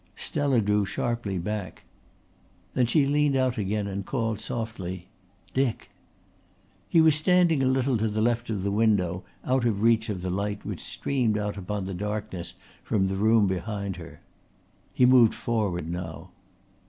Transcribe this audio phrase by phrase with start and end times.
[0.15, 1.83] Stella drew sharply back.
[2.73, 5.09] Then she leaned out again and called softly:
[5.53, 5.91] "Dick."
[6.89, 10.23] He was standing a little to the left of the window out of reach of
[10.23, 14.21] the light which streamed out upon the darkness from the room behind her.
[14.91, 16.31] He moved forward now.